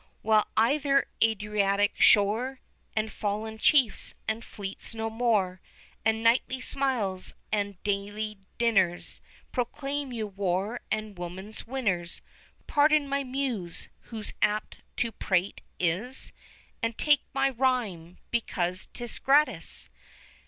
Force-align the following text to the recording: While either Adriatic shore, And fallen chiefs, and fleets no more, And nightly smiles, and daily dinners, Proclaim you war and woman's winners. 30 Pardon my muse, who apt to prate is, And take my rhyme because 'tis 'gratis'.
While 0.23 0.47
either 0.57 1.05
Adriatic 1.23 1.93
shore, 1.99 2.59
And 2.95 3.11
fallen 3.11 3.59
chiefs, 3.59 4.15
and 4.27 4.43
fleets 4.43 4.95
no 4.95 5.11
more, 5.11 5.61
And 6.03 6.23
nightly 6.23 6.59
smiles, 6.59 7.35
and 7.51 7.77
daily 7.83 8.39
dinners, 8.57 9.21
Proclaim 9.51 10.11
you 10.11 10.25
war 10.25 10.79
and 10.89 11.19
woman's 11.19 11.67
winners. 11.67 12.21
30 12.61 12.65
Pardon 12.65 13.07
my 13.09 13.23
muse, 13.23 13.89
who 14.05 14.23
apt 14.41 14.77
to 14.97 15.11
prate 15.11 15.61
is, 15.79 16.31
And 16.81 16.97
take 16.97 17.21
my 17.31 17.51
rhyme 17.51 18.17
because 18.31 18.87
'tis 18.93 19.19
'gratis'. 19.19 19.87